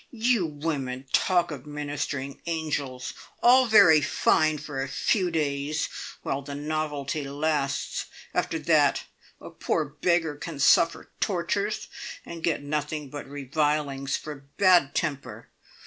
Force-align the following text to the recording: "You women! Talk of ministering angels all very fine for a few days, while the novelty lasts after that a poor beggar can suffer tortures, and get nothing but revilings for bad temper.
"You 0.09 0.47
women! 0.47 1.05
Talk 1.13 1.51
of 1.51 1.67
ministering 1.67 2.41
angels 2.47 3.13
all 3.43 3.67
very 3.67 4.01
fine 4.01 4.57
for 4.57 4.81
a 4.81 4.87
few 4.87 5.29
days, 5.29 5.89
while 6.23 6.41
the 6.41 6.55
novelty 6.55 7.29
lasts 7.29 8.07
after 8.33 8.57
that 8.57 9.03
a 9.39 9.51
poor 9.51 9.85
beggar 9.85 10.35
can 10.37 10.57
suffer 10.57 11.11
tortures, 11.19 11.87
and 12.25 12.43
get 12.43 12.63
nothing 12.63 13.11
but 13.11 13.27
revilings 13.29 14.17
for 14.17 14.47
bad 14.57 14.95
temper. 14.95 15.51